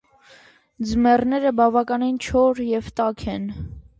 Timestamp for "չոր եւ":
2.29-2.91